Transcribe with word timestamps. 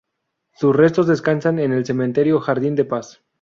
Sus 0.55 0.75
restos 0.75 1.05
descansan 1.05 1.59
en 1.59 1.71
el 1.73 1.85
cementerio 1.85 2.39
Jardín 2.39 2.75
de 2.75 2.85
Paz. 2.85 3.21